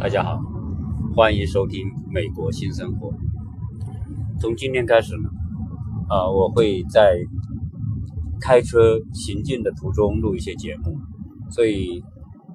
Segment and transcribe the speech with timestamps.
[0.00, 0.40] 大家好，
[1.16, 3.10] 欢迎收听《美国新生活》。
[4.40, 5.28] 从今天开始呢，
[6.08, 7.18] 啊，我会在
[8.40, 10.96] 开车行进的途中录一些节目，
[11.50, 12.04] 所以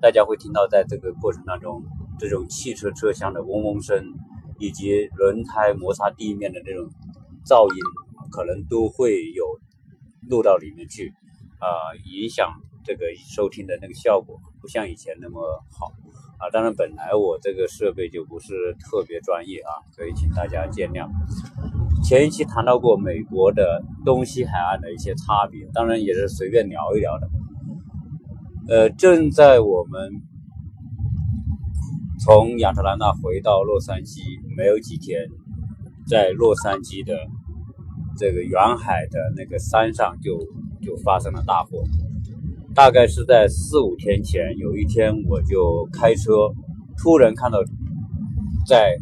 [0.02, 1.84] 大家会听到在这个过程当中，
[2.18, 4.14] 这种汽车车厢的嗡嗡声，
[4.58, 6.90] 以及轮胎摩擦地面的那种
[7.46, 7.78] 噪音，
[8.32, 9.44] 可能都会有
[10.30, 11.14] 录到里面去，
[11.60, 11.68] 啊，
[12.06, 12.54] 影响
[12.86, 13.06] 这个
[13.36, 15.92] 收听的那个效果，不像以前那么好。
[16.44, 21.08] 啊，当然，本来我这个设备就不是特别专业啊，所以请大家见谅。
[22.04, 27.30] 前一期谈到过美国的东西海岸的一些差别，当然也是随便聊一聊的。
[28.68, 30.12] 呃，正在我们
[32.20, 34.20] 从亚特兰大回到洛杉矶
[34.58, 35.26] 没有几天，
[36.06, 37.16] 在洛杉矶的
[38.18, 40.38] 这个远海的那个山上就
[40.82, 41.82] 就发生了大火。
[42.76, 46.32] 大概是在四五天前，有一天我就开车，
[46.98, 47.60] 突然看到
[48.66, 48.96] 在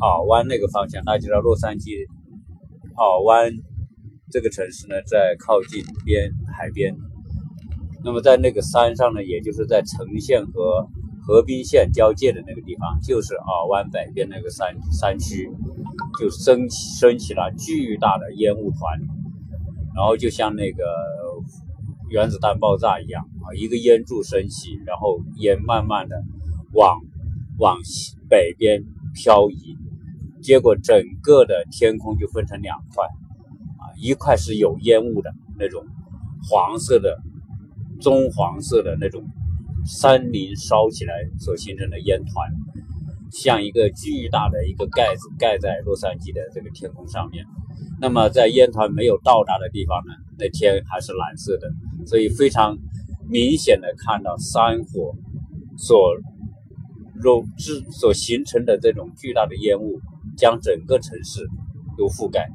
[0.00, 2.06] 尔湾那个方向，大家知道洛杉矶
[2.96, 3.52] 尔湾
[4.32, 6.96] 这个城市呢，在靠近边海边。
[8.02, 10.88] 那么在那个山上呢，也就是在城县和
[11.22, 15.46] 河滨县交界的那个地方，就是尔湾北边那个山山区，
[16.18, 18.98] 就升起升起了巨大的烟雾团，
[19.94, 20.84] 然后就像那个。
[22.10, 26.22] 原子弹爆炸一样啊，一个烟柱升起，然后烟慢慢的
[26.74, 26.98] 往
[27.58, 27.78] 往
[28.28, 29.76] 北边漂移，
[30.42, 35.84] 结果整个的天空就分成两块啊，一块是有烟雾的那种
[36.48, 37.18] 黄色的
[38.00, 39.22] 棕黄色的那种
[39.86, 42.50] 山林烧起来所形成的烟团，
[43.30, 47.44] 像一个巨大的一个盖子盖在洛杉矶的这个天空上面。
[48.00, 51.70] 那么在烟团没有到达的地方呢，那天还是蓝色的。
[52.06, 52.76] 所以非常
[53.28, 55.14] 明显的看到山火
[55.76, 56.16] 所
[57.14, 60.00] 融制所形成的这种巨大的烟雾，
[60.36, 61.46] 将整个城市
[61.98, 62.48] 都覆盖。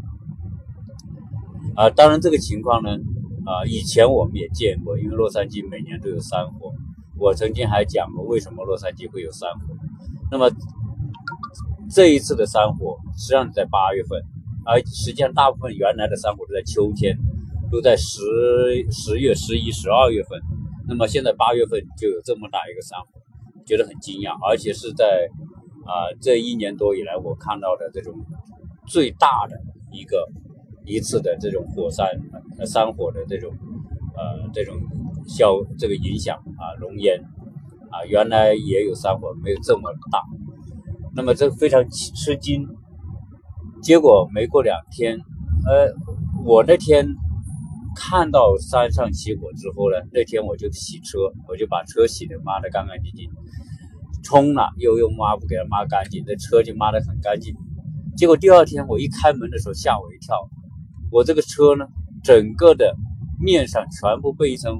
[1.75, 2.89] 啊，当然这个情况呢，
[3.45, 6.73] 啊，以前我们也见过，因为洛杉矶每年都有山火。
[7.17, 9.75] 我曾经还讲过为什么洛杉矶会有山火。
[10.31, 10.49] 那么
[11.89, 14.19] 这一次的山火实际上在八月份，
[14.65, 17.15] 而实际上大部分原来的山火都在秋天。
[17.75, 18.21] 都在十
[18.89, 20.39] 十月、十一、十二月份，
[20.87, 23.19] 那么现在八月份就有这么大一个山火，
[23.65, 25.27] 觉得很惊讶，而且是在
[25.83, 28.13] 啊这一年多以来我看到的这种
[28.87, 29.59] 最大的
[29.91, 30.25] 一个
[30.85, 32.07] 一次的这种火山
[32.65, 33.51] 山火的这种
[34.15, 34.77] 呃这种
[35.27, 37.19] 消这个影响啊浓烟
[37.91, 40.23] 啊原来也有山火，没有这么大，
[41.13, 42.65] 那么这非常吃惊，
[43.81, 45.17] 结果没过两天，
[45.67, 45.93] 呃
[46.45, 47.05] 我那天。
[47.95, 51.17] 看到山上起火之后呢，那天我就洗车，
[51.47, 53.31] 我就把车洗的抹得干干净净，
[54.21, 57.55] 冲了又用抹布给它抹干净，这车就抹得很干净。
[58.17, 60.35] 结果第二天我一开门的时候吓我一跳，
[61.09, 61.87] 我这个车呢，
[62.23, 62.95] 整个的
[63.39, 64.77] 面上全部被一层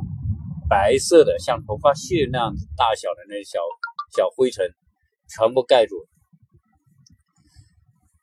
[0.69, 3.59] 白色的像头发屑那样子大小的那小
[4.15, 4.69] 小灰尘
[5.29, 5.95] 全部盖住。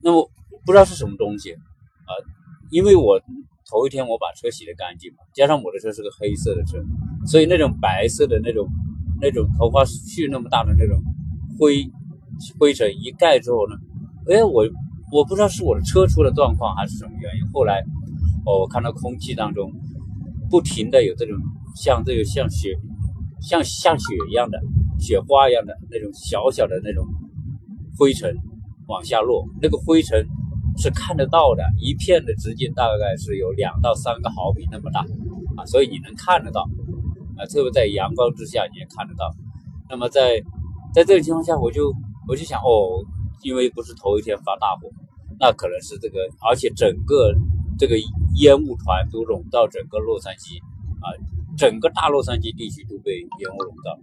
[0.01, 0.31] 那么
[0.67, 2.13] 不知道是什么东西啊，
[2.71, 3.19] 因为我。
[3.73, 6.77] 头一天我把车洗得干净嘛，加上我的车是个黑色的车，
[7.25, 8.69] 所以那种白色的那种
[9.19, 11.01] 那种头发絮那么大的那种
[11.59, 11.83] 灰
[12.59, 13.75] 灰尘一盖之后呢，
[14.29, 14.69] 哎，我
[15.11, 17.51] 我不知道是我的车出了状况还是什么原因。
[17.51, 17.81] 后来
[18.45, 19.73] 哦，我看到空气当中
[20.51, 21.35] 不停的有这种
[21.75, 22.77] 像这个像雪
[23.41, 24.61] 像像雪一样的
[25.01, 27.07] 雪花一样的那种小小的那种
[27.99, 28.37] 灰尘
[28.87, 30.29] 往下落，那个灰尘。
[30.79, 35.01] 是看得到的，一片的直径大概是有两到三个毫米那么大
[35.57, 36.63] 啊，所以你能看得到
[37.37, 39.31] 啊，特别在阳光之下你也看得到。
[39.89, 40.43] 那么在
[40.95, 41.93] 在这个情况下，我就
[42.27, 43.05] 我就想哦，
[43.43, 44.89] 因为不是头一天发大火，
[45.39, 46.19] 那可能是这个，
[46.49, 47.35] 而且整个
[47.79, 47.97] 这个
[48.37, 50.59] 烟雾团都笼罩整个洛杉矶
[51.01, 51.13] 啊，
[51.57, 53.99] 整个大洛杉矶地区都被烟雾笼罩，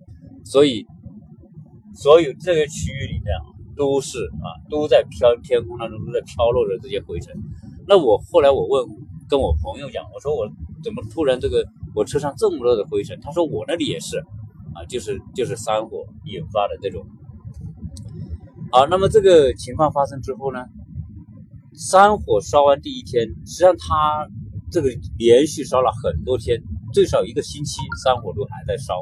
[0.45, 0.86] 所以
[1.95, 3.58] 所有这个区域里面啊。
[3.80, 7.34] 都是啊，都在飘天空当中都在飘落着这些灰尘。
[7.88, 8.86] 那我后来我问
[9.30, 10.46] 跟我朋友讲，我说我
[10.84, 11.66] 怎么突然这个
[11.96, 13.18] 我车上这么多的灰尘？
[13.22, 14.18] 他说我那里也是
[14.76, 17.06] 啊， 就是就是山火引发的这种。
[18.70, 20.60] 好，那么这个情况发生之后呢，
[21.74, 24.28] 山火烧完第一天，实际上它
[24.70, 26.62] 这个连续烧了很多天，
[26.94, 28.94] 最少一个星期，山火都还在烧。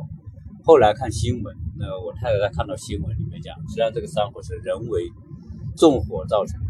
[0.63, 1.55] 后来看新闻。
[1.79, 5.09] 呃我太太她看到新闻里讲，实际上这个山火是人为
[5.75, 6.67] 纵火造成的，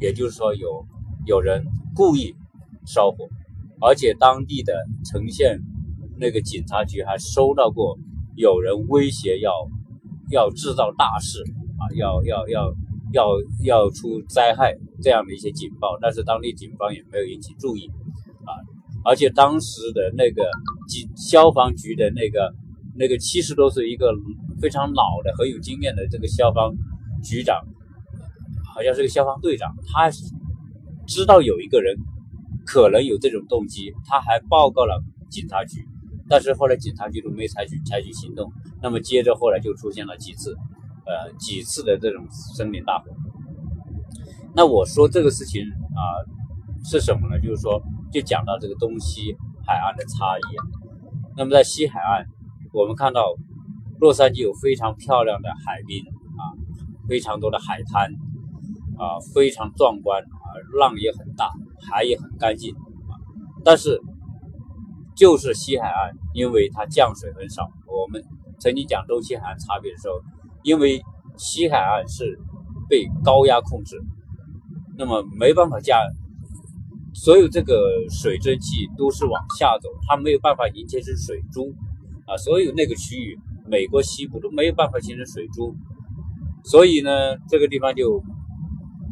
[0.00, 0.84] 也就是说有
[1.26, 1.64] 有人
[1.94, 2.34] 故意
[2.86, 3.28] 烧火，
[3.80, 4.72] 而且当地的
[5.04, 5.60] 城县
[6.18, 7.98] 那个警察局还收到过
[8.36, 9.52] 有人威胁要
[10.30, 11.42] 要制造大事
[11.78, 12.74] 啊，要要要
[13.12, 13.24] 要
[13.64, 17.88] 要出灾害这样的一些警报，但是当地警方也没有引起注意
[18.44, 18.50] 啊，
[19.04, 20.48] 而且当时的那个
[20.88, 22.54] 警消防局的那个
[22.96, 24.12] 那个七十多岁一个
[24.60, 26.74] 非常老的很有经验的这个消防
[27.22, 27.60] 局长，
[28.74, 30.10] 好像是个消防队长，他
[31.06, 31.96] 知道有一个人
[32.66, 35.86] 可能有这种动机，他还报告了警察局。
[36.28, 40.54] 但是后来警察局都没采取采取行动，那么接着后来就出现了几次，
[41.04, 43.06] 呃几次的这种森林大火。
[44.54, 46.00] 那我说这个事情啊
[46.84, 47.40] 是什么呢？
[47.40, 47.82] 就是说
[48.12, 49.34] 就讲到这个东西
[49.66, 50.42] 海岸的差异。
[51.36, 52.26] 那么在西海岸，
[52.72, 53.34] 我们看到
[54.00, 56.42] 洛杉矶有非常漂亮的海滨啊，
[57.06, 58.10] 非常多的海滩
[58.98, 60.46] 啊，非常壮观啊，
[60.78, 61.52] 浪也很大，
[61.88, 63.14] 海也很干净啊，
[63.64, 64.00] 但是。
[65.16, 67.70] 就是西海岸，因为它降水很少。
[67.86, 68.24] 我们
[68.58, 70.14] 曾经讲东西海岸差别的时候，
[70.62, 71.02] 因为
[71.36, 72.38] 西海岸是
[72.88, 74.00] 被高压控制，
[74.96, 75.98] 那么没办法降，
[77.12, 77.74] 所有这个
[78.08, 81.74] 水蒸气都是往下走，它没有办法凝结成水珠
[82.26, 82.34] 啊。
[82.38, 83.38] 所有那个区域，
[83.70, 85.74] 美国西部都没有办法形成水珠，
[86.64, 88.22] 所以呢，这个地方就。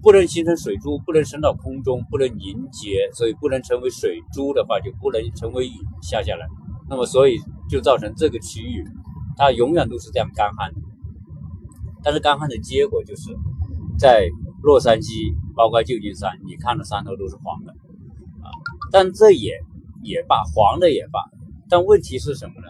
[0.01, 6.47] 不能形成水珠，不能升到空中，不能凝结，所以不能成为水珠的话，就不能成为雨下下来。
[6.89, 7.37] 那么，所以
[7.69, 8.85] 就造成这个区域，
[9.37, 10.71] 它永远都是这样干旱。
[12.01, 13.37] 但是干旱的结果就是，
[13.99, 14.31] 在
[14.63, 17.73] 洛杉矶，包括旧金山，你看的山头都是黄的
[18.41, 18.47] 啊。
[18.93, 19.59] 但这也
[20.05, 21.19] 也罢，黄的也罢。
[21.69, 22.69] 但问题是什么呢？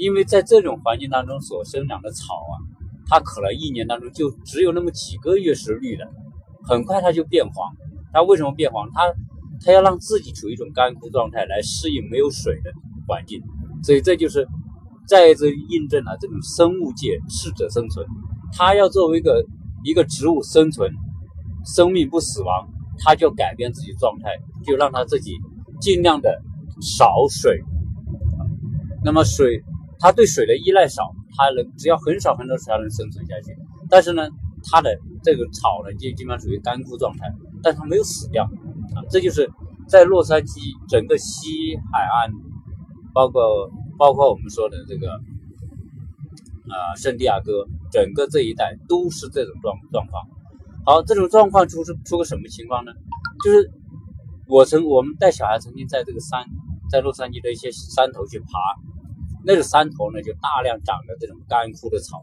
[0.00, 2.56] 因为在这种环境当中所生长的草啊，
[3.06, 6.08] 它可能一年当中就只有那么几个月是绿的。
[6.64, 7.70] 很快它就变黄，
[8.10, 8.88] 它为什么变黄？
[8.92, 9.02] 它
[9.62, 12.72] 它要让自己处于一种干枯状态来适应没有水的
[13.06, 13.42] 环境，
[13.82, 14.48] 所以这就是
[15.06, 18.06] 再一次印证了这种生物界适者生存。
[18.56, 19.44] 它要作为一个
[19.84, 20.90] 一个植物生存，
[21.66, 22.68] 生命不死亡，
[23.04, 24.30] 它就要改变自己状态，
[24.64, 25.36] 就让它自己
[25.78, 26.40] 尽量的
[26.80, 27.62] 少水。
[29.02, 29.62] 那么水，
[30.00, 33.56] 它对水的依赖少，它能只要很少很少水，它能生存下去。
[33.88, 34.26] 但是呢？
[34.62, 37.32] 它的这个草呢，就基本上属于干枯状态，
[37.62, 39.00] 但它没有死掉啊。
[39.08, 39.50] 这就是
[39.88, 42.30] 在洛杉矶整个西海岸，
[43.14, 45.10] 包括包括我们说的这个
[46.68, 50.22] 啊圣地亚哥，整个这一带都是这种状状况。
[50.84, 52.92] 好，这种状况出是出个什么情况呢？
[53.42, 53.72] 就是
[54.46, 56.44] 我曾我们带小孩曾经在这个山，
[56.90, 58.46] 在洛杉矶的一些山头去爬，
[59.44, 62.22] 那个山头呢就大量长着这种干枯的草。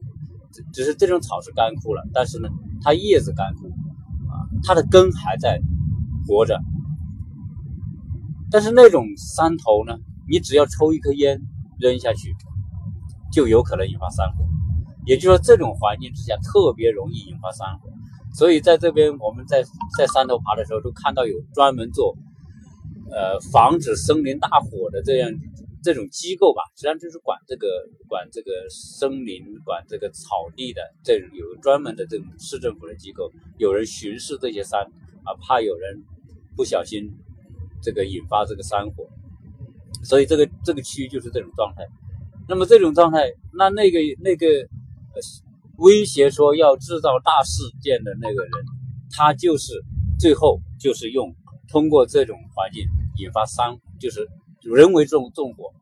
[0.74, 2.50] 只是这种草是干枯了，但是呢，
[2.82, 5.62] 它叶子干枯，啊，它的根还在
[6.26, 6.60] 活着。
[8.50, 11.40] 但是那种山头呢，你只要抽一颗烟
[11.80, 12.34] 扔下去，
[13.32, 14.46] 就有可能引发山火。
[15.06, 17.90] 也就是说，这种环境之下特别容易引发山火。
[18.34, 19.64] 所以在这边我们在
[19.96, 22.18] 在山头爬的时候，都看到有专门做
[23.12, 25.30] 呃防止森林大火的这样。
[25.84, 27.68] 这种机构吧，实际上就是管这个
[28.08, 34.82] 管这个森林、管这个草地的，这种有专门的这种市政府的机构，有人巡视这些山
[35.24, 36.04] 啊，怕有人
[36.56, 37.10] 不小心
[37.82, 39.08] 这个引发这个山火，
[40.04, 41.86] 所以这个这个区域就是这种状态。
[42.50, 44.46] 那么这种状态，那那个那个
[45.78, 48.52] 威胁说要制造大事件的那个人，
[49.12, 49.74] 他就是
[50.20, 51.36] 最后就是用
[51.70, 52.84] 通过这种环境
[53.18, 54.28] 引发山，就是
[54.62, 55.74] 就人为纵纵火。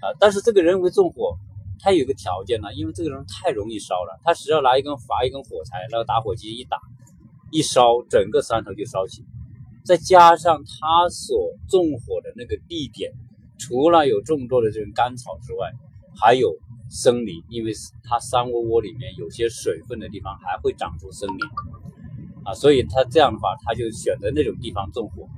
[0.00, 1.36] 啊，但是这个人为纵火，
[1.78, 6.78] 他有个条件呢，因为这个人太容易烧了，他只要拿一根划一根火柴，那个打火机一打，
[7.50, 9.24] 一烧，整个山头就烧起。
[9.84, 13.12] 再加上他所纵火的那个地点，
[13.58, 15.70] 除了有众多的这种干草之外，
[16.18, 16.56] 还有
[16.88, 17.72] 森林，因为
[18.02, 21.38] 它山窝窝里面有些水分的地方还会长出森林，
[22.44, 25.28] 啊，所以他这样的话，他就选择那种地方纵火，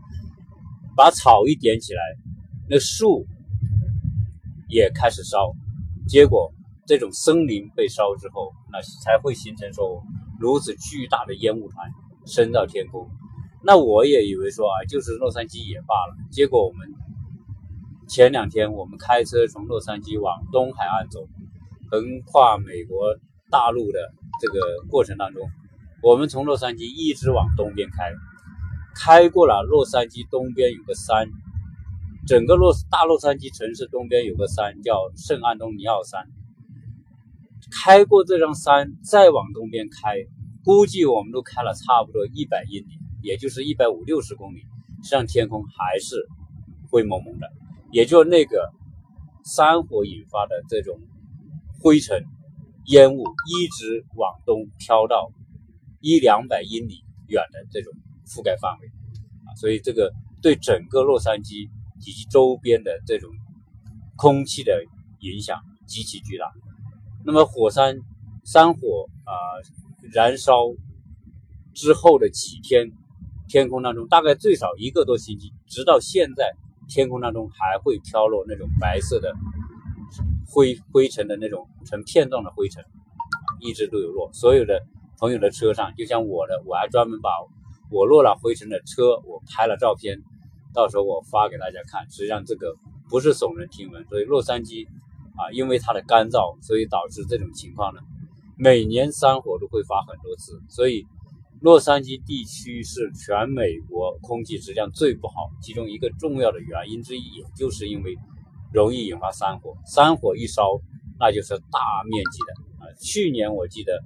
[0.97, 2.01] 把草一点起来，
[2.73, 3.27] 那树。
[4.69, 5.53] 也开始烧，
[6.09, 6.51] 结果
[6.87, 10.03] 这种森林被烧之后，那才会形成说
[10.41, 11.91] 如此巨大的烟雾团
[12.25, 13.07] 升到天空。
[13.63, 16.17] 那我也以为说啊，就是洛杉矶也罢了。
[16.31, 16.89] 结果我们
[18.09, 21.21] 前两天我们开车从洛杉矶往东海岸走，
[21.91, 23.15] 横跨美国
[23.51, 23.99] 大陆的
[24.41, 25.51] 这个过程当中，
[26.03, 28.11] 我们从洛杉矶一直往东边开，
[28.95, 31.29] 开过了洛杉矶东边有个山。
[32.27, 36.29] 整个洛大洛杉矶城市东边有个山叫圣安东尼奥山，
[37.83, 40.15] 开过这张山，再往东边开，
[40.65, 44.61] 估计我们都开了差不多一百英里，也就是一百五六十公里，
[45.03, 46.15] 实际上天空还是
[46.91, 47.51] 灰蒙蒙的，
[47.91, 48.71] 也就那个
[49.45, 51.01] 山火引发的这种
[51.81, 52.25] 灰尘
[52.87, 55.33] 烟雾一直往东飘到
[56.01, 57.93] 一两百英里远的这种
[58.27, 58.87] 覆盖范围。
[59.45, 61.69] 啊，所以这个对整个洛杉矶
[62.07, 63.31] 以及周边的这种
[64.17, 64.85] 空气的
[65.21, 66.51] 影响极其巨大。
[67.25, 67.97] 那么火山
[68.45, 69.33] 山火啊
[70.13, 70.55] 燃烧
[71.75, 72.91] 之后的几天，
[73.49, 76.53] 天空当中大概最少一个多星期，直到现在，
[76.89, 79.33] 天空当中还会飘落那种白色的。
[80.55, 82.85] 灰灰尘的那种成片状的灰尘，
[83.61, 84.31] 一直都有落。
[84.35, 84.83] 所有的
[85.19, 87.31] 朋友的车上，就像我的，我还专门把
[87.91, 90.21] 我落了灰尘的车，我拍了照片，
[90.75, 92.09] 到时候我发给大家看。
[92.11, 92.75] 实际上这个
[93.09, 94.87] 不是耸人听闻，所以洛杉矶
[95.37, 98.01] 啊，因为它的干燥，所以导致这种情况呢，
[98.57, 100.61] 每年山火都会发很多次。
[100.69, 101.07] 所以
[101.61, 108.17] 洛杉矶地区是全美国空气质量最不好，其中一个重要的原因之一，也就是因为。
[108.75, 110.63] 容易引发山火，山火一烧，
[111.21, 112.89] 那就是大面积的啊。
[112.99, 114.03] 去年我记得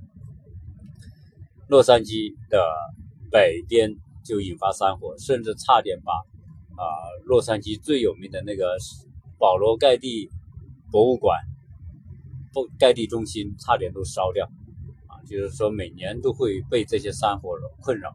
[1.68, 2.60] 洛杉矶的
[3.30, 3.94] 北边
[4.24, 6.12] 就引发山火，甚至差点把
[6.76, 6.84] 啊
[7.24, 8.76] 洛杉矶最有名的那个
[9.38, 10.30] 保罗盖蒂
[10.92, 11.38] 博物馆、
[12.52, 14.46] 不盖蒂中心差点都烧掉
[15.08, 15.18] 啊。
[15.26, 18.14] 就是说每年都会被这些山火困扰，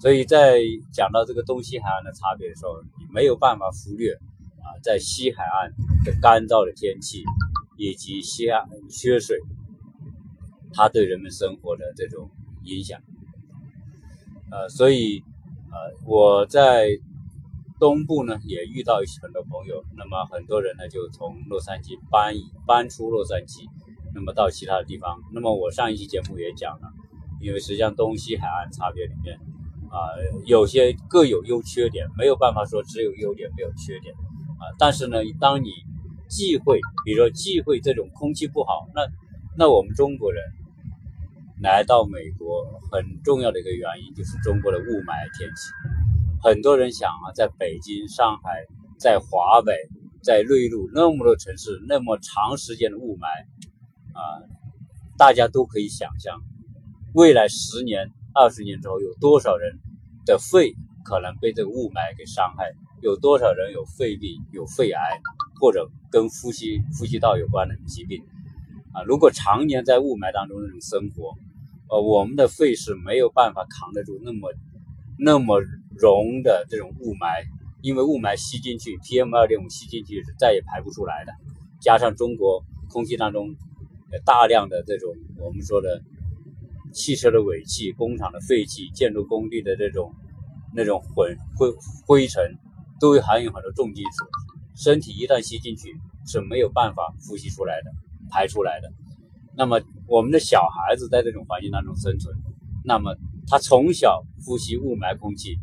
[0.00, 0.60] 所以在
[0.92, 4.18] 讲到这个东西海岸的差别的时候，你没有办法忽略。
[4.64, 5.70] 啊，在西海岸
[6.06, 7.22] 的干燥的天气
[7.76, 9.38] 以及西岸缺水，
[10.72, 12.30] 它对人们生活的这种
[12.62, 12.98] 影响，
[14.50, 15.22] 呃，所以
[15.70, 16.88] 呃，我在
[17.78, 22.34] 东部呢也遇到很多朋友，那么很多人呢就从洛杉矶搬
[22.66, 23.68] 搬出洛杉矶，
[24.14, 25.18] 那么到其他的地方。
[25.32, 26.92] 那么我上一期节目也讲了，
[27.40, 29.36] 因为实际上东西海岸差别里面
[29.90, 30.10] 啊，
[30.46, 34.14] 有些各有优缺点，没有办法说只有优点没有缺点。
[34.14, 35.68] 啊但是呢，当你
[36.28, 39.02] 忌讳，比如说忌讳这种空气不好，那
[39.58, 40.42] 那我们中国人
[41.60, 45.70] 来到美国很重要的一个原因就是中国的雾霾天气。
[46.44, 48.66] 很多人想啊，在北京、上海、
[48.98, 49.72] 在华北、
[50.22, 53.24] 在内陆那么多城市，那么长时间的雾霾
[54.12, 54.44] 啊，
[55.16, 56.42] 大家都可以想象，
[57.14, 59.78] 未来十年、二十年之后，有多少人
[60.26, 62.74] 的肺可能被这个雾霾给伤害。
[63.00, 65.00] 有多少人有肺病、有肺癌，
[65.58, 68.22] 或者跟呼吸呼吸道有关的疾病
[68.92, 69.02] 啊？
[69.04, 71.32] 如果常年在雾霾当中那种生活，
[71.88, 74.52] 呃，我们的肺是没有办法扛得住那么
[75.18, 75.62] 那么
[75.98, 77.44] 溶的这种雾霾，
[77.82, 81.32] 因为雾霾吸进去，PM 二点五吸进去是再也排不出来的。
[81.80, 83.54] 加上中国空气当中
[84.24, 86.02] 大量的这种我们说的
[86.92, 90.12] 汽车的尾气、工厂的废气、建筑工地的这种
[90.74, 91.68] 那种混灰
[92.06, 92.58] 灰尘。
[93.00, 94.24] 都会含有很多重金属，
[94.76, 95.90] 身体一旦吸进去
[96.26, 97.90] 是没有办法呼吸出来的、
[98.30, 98.88] 排出来的。
[99.56, 102.34] 那么我们的小孩子在这种环境当中生存，
[102.84, 103.14] 那么
[103.48, 105.58] 他从小呼吸雾霾空气，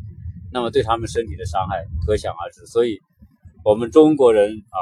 [0.52, 2.66] 那么对他们身体的伤害可想而知。
[2.66, 3.00] 所以，
[3.64, 4.78] 我们中国人啊，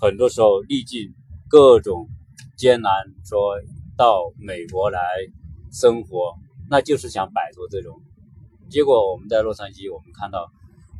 [0.00, 1.12] 很多时候历尽
[1.48, 2.08] 各种
[2.56, 2.92] 艰难，
[3.24, 3.60] 说
[3.96, 4.98] 到美国来
[5.70, 6.34] 生活，
[6.70, 8.00] 那就是想摆脱这种。
[8.70, 10.50] 结果我们在洛杉矶，我们看到。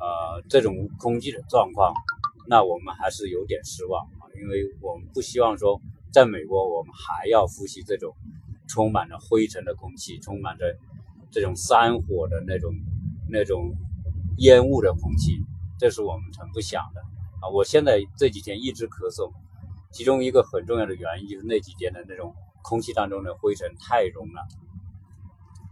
[0.02, 1.95] 呃，这种空气的状况，
[2.49, 5.81] 那我们还是有点失望啊，因为我们不希望说，
[6.12, 8.12] 在美国我们还要呼吸这种
[8.66, 10.64] 充满着灰尘的空气，充满着
[11.31, 12.75] 这种山火的那种
[13.31, 13.73] 那种
[14.39, 15.45] 烟雾的空气，
[15.79, 17.01] 这是我们很不想的
[17.41, 17.49] 啊。
[17.53, 19.33] 我现在这几天一直咳嗽，
[19.91, 24.47] 其中一个很重要的原因就是那几天的那种空气当中的灰尘太浓了，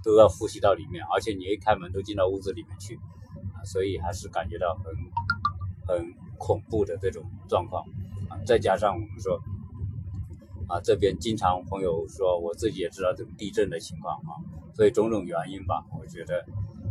[0.03, 2.99] 都要呼吸到里面，而且你一开门都进到屋子里面去。
[3.63, 4.85] 所以还是感觉到很
[5.87, 7.85] 很恐怖的这种状况
[8.31, 9.39] 啊，再加上我们说
[10.67, 14.33] 啊，这边经常朋友说，我自己也知道这个地震的情况啊，
[14.75, 16.43] 所以种种原因吧，我觉得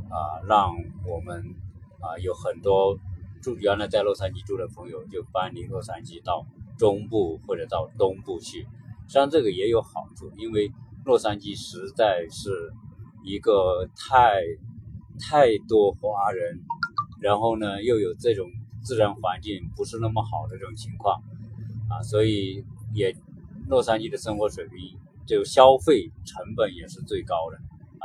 [0.09, 0.75] 啊，让
[1.05, 1.55] 我们
[2.01, 2.97] 啊有很多
[3.41, 6.45] 住原来在洛杉矶住的朋友就搬离洛杉矶到
[6.77, 8.67] 中部或者到东部去，实
[9.07, 10.71] 际上这个也有好处，因为
[11.05, 12.73] 洛杉矶实在是
[13.23, 14.41] 一个太。
[15.21, 16.61] 太多华人，
[17.19, 18.49] 然后呢，又有这种
[18.81, 21.21] 自然环境不是那么好的这种情况
[21.89, 22.63] 啊，所以
[22.93, 23.13] 也
[23.67, 24.97] 洛杉矶的生活水平
[25.27, 27.59] 就消费成本也是最高的，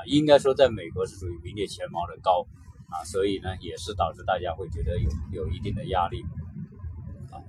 [0.06, 2.46] 应该说在美国是属于名列前茅的高
[2.88, 6.22] 啊，所以呢，也是导致大家会觉得有有一定的压力
[7.30, 7.40] 啊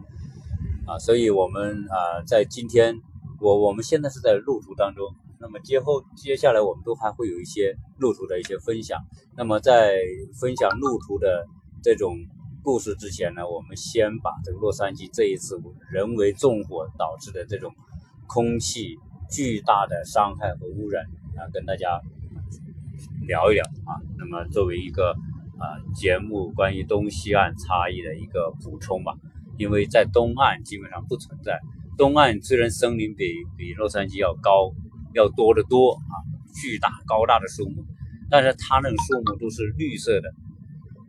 [0.87, 3.01] 啊，所以我们啊在今天
[3.39, 5.13] 我我们现在是在路途当中。
[5.37, 9.03] 那么接后接下来我们都还会有一些路途的一些分享。
[9.35, 9.99] 那么在
[10.39, 11.45] 分享路途的
[11.83, 12.15] 这种
[12.63, 17.75] 故事之前呢，我们先把这个洛杉矶这一次人为纵火导致的这种
[18.25, 18.97] 空气
[19.29, 21.05] 巨大的伤害和污染
[21.37, 22.01] 啊，跟大家
[23.27, 23.99] 聊一聊啊。
[24.17, 25.11] 那么作为一个
[25.57, 25.63] 啊
[25.93, 29.13] 节目关于东西岸差异的一个补充吧，
[29.57, 31.59] 因为在东岸基本上不存在。
[31.97, 33.25] 东岸虽然森林比
[33.57, 34.73] 比洛杉矶要高
[35.13, 36.13] 要多得多啊，
[36.61, 37.85] 巨大高大的树木，
[38.29, 40.27] 但是它那个树木都是绿色的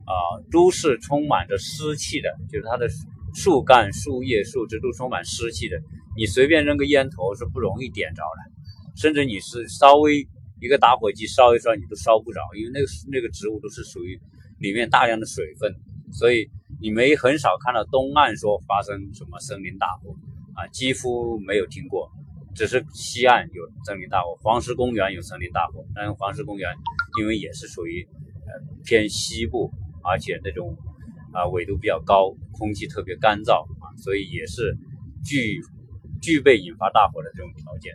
[0.05, 0.15] 啊，
[0.53, 2.89] 都是充满着湿气的，就是它的
[3.35, 5.77] 树干、树叶、树枝都充满湿气的。
[6.17, 10.29] 你随便扔个烟头是不容易点着的，甚至你是稍微
[10.61, 14.19] 一个打火机烧一烧你都烧不着，因为那个那个植物都是属于
[14.59, 15.75] 里面大量的水分，
[16.13, 16.49] 所以
[16.81, 20.15] 你没很少看到东岸说发生什么森林大火
[20.55, 22.11] 啊，几乎没有听过，
[22.55, 26.71] 只是西岸有森林大火，黄石公园有森林大火，但黄石公园
[27.21, 28.07] 因为也是属于
[28.47, 29.73] 呃偏西部，
[30.03, 30.77] 而且那种
[31.33, 34.77] 啊纬度比较高，空气特别干燥啊，所以也是
[35.25, 35.61] 具。
[36.23, 37.93] 具备引发大火的这种条件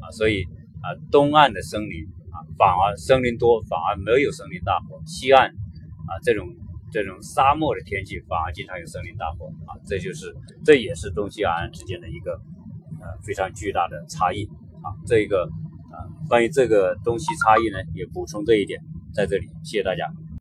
[0.00, 0.42] 啊，所以
[0.82, 6.48] 啊，东岸的森林啊，反而森林多，反而没有森林大火；西岸啊，这种
[6.92, 9.76] 这种沙漠的天气，反而经常有森林大火啊。
[9.86, 12.32] 这就是这也是东西岸之间的一个
[13.00, 14.44] 呃非常巨大的差异
[14.82, 14.94] 啊。
[15.06, 15.44] 这个
[15.90, 18.80] 啊，关于这个东西差异呢，也补充这一点
[19.12, 20.06] 在这里，谢谢大家。